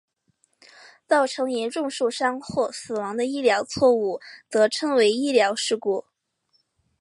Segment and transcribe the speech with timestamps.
[1.07, 6.05] 造成严重受伤或死亡的医疗错误则称为医疗事故。